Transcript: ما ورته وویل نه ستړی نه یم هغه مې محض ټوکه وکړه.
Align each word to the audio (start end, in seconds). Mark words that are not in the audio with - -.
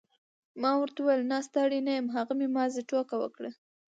ما 0.61 0.71
ورته 0.77 0.99
وویل 1.01 1.23
نه 1.31 1.37
ستړی 1.47 1.79
نه 1.87 1.91
یم 1.97 2.07
هغه 2.15 2.33
مې 2.39 2.47
محض 2.55 2.73
ټوکه 2.89 3.15
وکړه. 3.19 3.51